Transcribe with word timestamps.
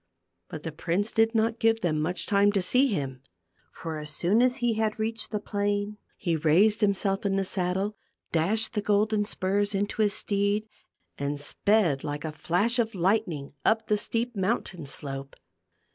But 0.49 0.63
the 0.63 0.71
prince 0.71 1.11
did 1.11 1.35
not 1.35 1.59
give 1.59 1.81
them 1.81 1.99
much 2.01 2.25
time 2.25 2.51
to 2.53 2.61
see 2.63 2.87
him, 2.87 3.21
for 3.71 3.99
as 3.99 4.09
soon 4.09 4.41
as 4.41 4.55
he 4.55 4.73
had 4.73 4.97
reached 4.97 5.29
the 5.29 5.39
plain, 5.39 5.99
he 6.17 6.35
raised 6.35 6.81
himself 6.81 7.23
in 7.23 7.35
the 7.35 7.45
saddle, 7.45 7.95
dashed 8.31 8.73
the 8.73 8.81
golden 8.81 9.25
spurs 9.25 9.75
into 9.75 10.01
his 10.01 10.13
steed 10.13 10.67
and 11.19 11.39
sped 11.39 12.03
like 12.03 12.25
a 12.25 12.31
flash 12.31 12.79
of 12.79 12.95
lightning 12.95 13.53
up 13.63 13.85
the 13.89 13.95
steep 13.95 14.35
mountain 14.35 14.87
slope. 14.87 15.35